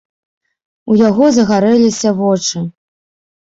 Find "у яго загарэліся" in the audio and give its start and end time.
0.93-2.09